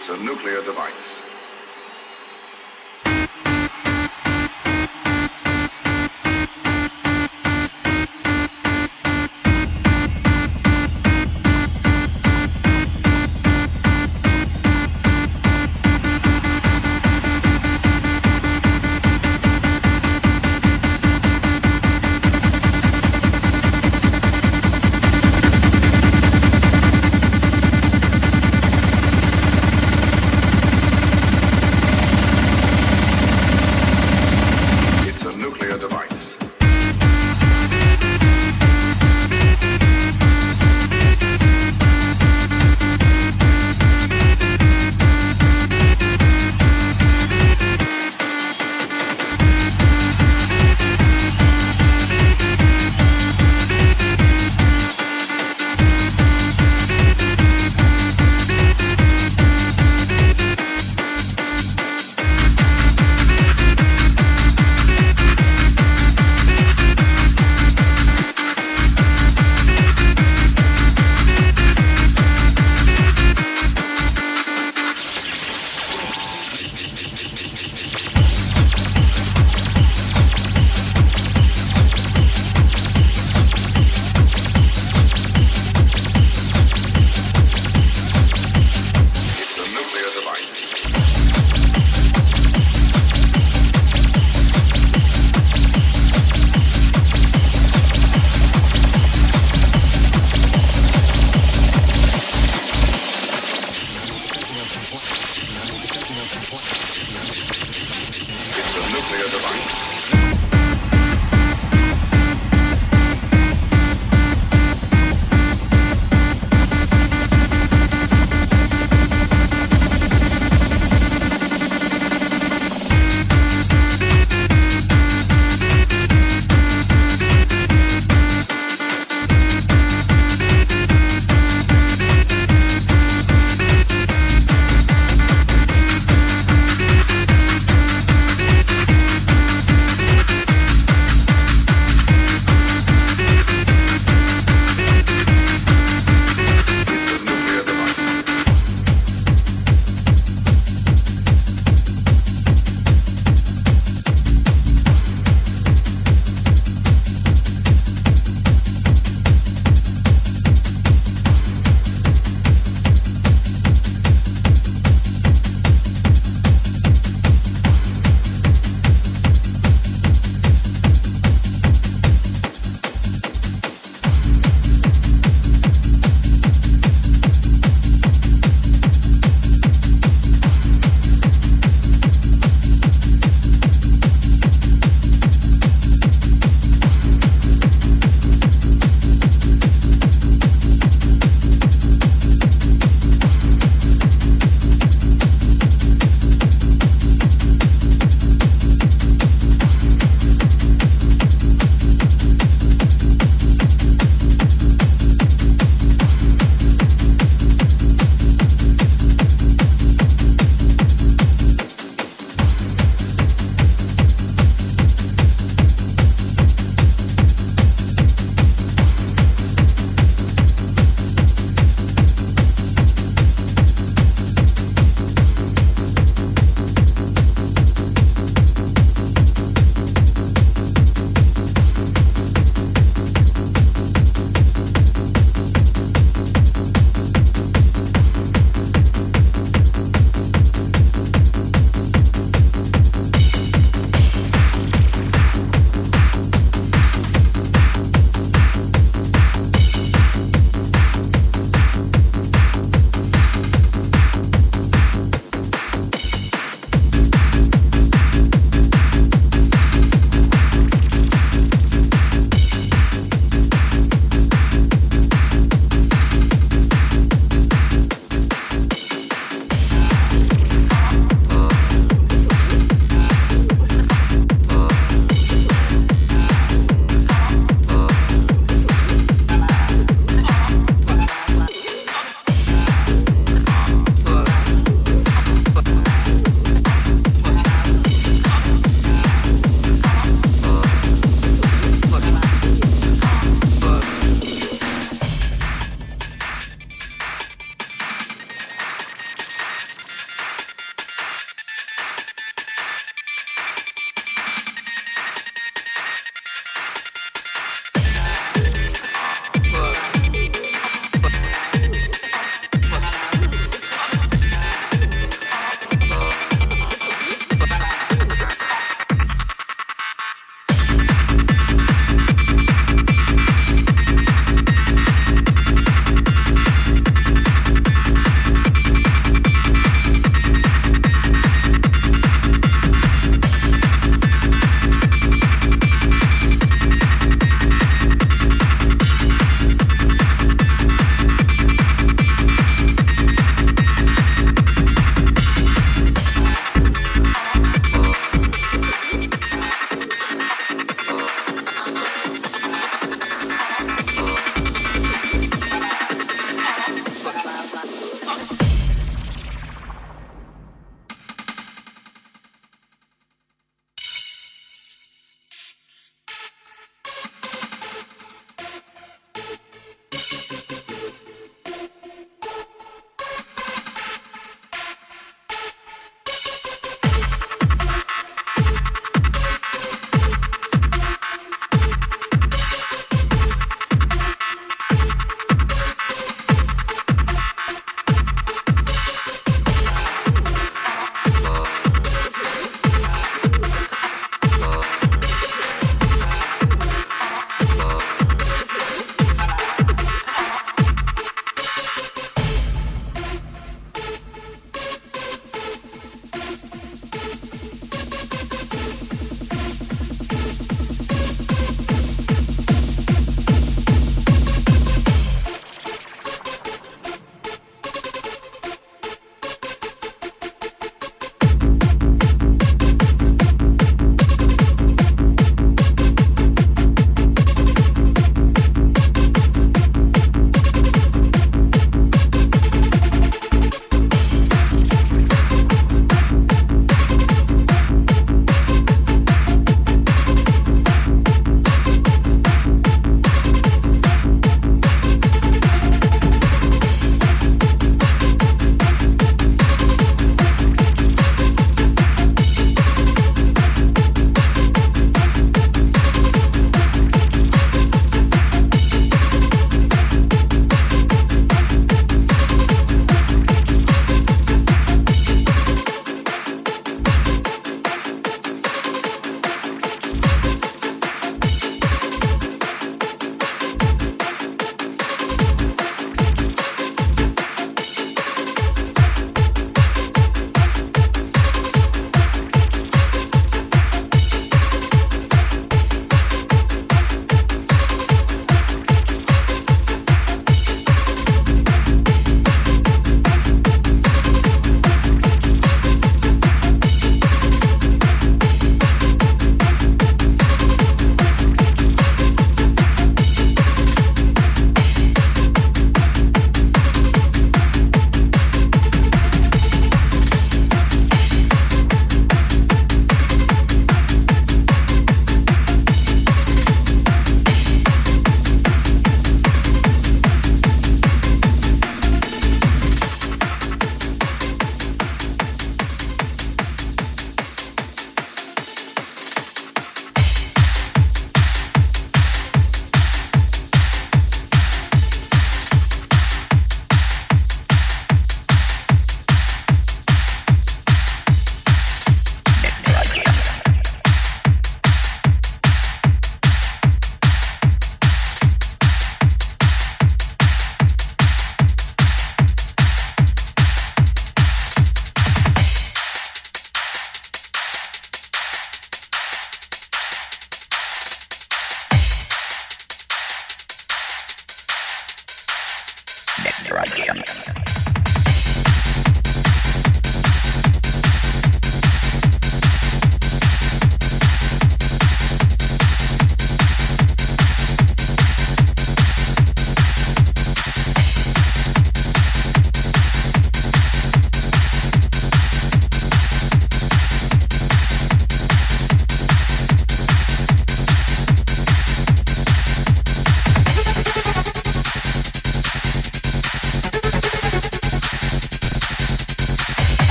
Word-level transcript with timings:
It's 0.00 0.08
a 0.08 0.16
nuclear 0.16 0.62
device. 0.62 1.29